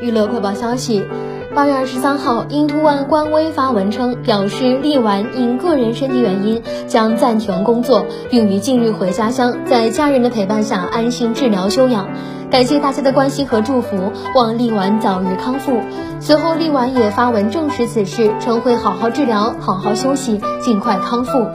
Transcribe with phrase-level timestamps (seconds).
[0.00, 1.02] 娱乐快报消息：
[1.54, 12.08] 八月二十三号，英图万官微发文称，表示力丸因个人身体原因将暂停工作，并于近日回家乡，在家人的陪伴下安心治疗休养。
[12.50, 15.80] 感谢大家的关心和祝福，望力丸早日康复。
[16.20, 21.46] 随后，力丸也发文证实此事，称会好好治疗，好好休息，尽快康复。